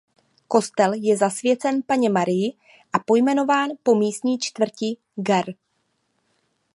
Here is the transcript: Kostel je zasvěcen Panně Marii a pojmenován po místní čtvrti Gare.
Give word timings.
Kostel 0.47 0.93
je 0.93 1.17
zasvěcen 1.17 1.81
Panně 1.83 2.09
Marii 2.09 2.53
a 2.93 2.99
pojmenován 2.99 3.69
po 3.83 3.95
místní 3.95 4.37
čtvrti 4.39 4.97
Gare. 5.15 5.53